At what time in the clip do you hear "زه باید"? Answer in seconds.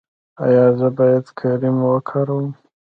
0.79-1.25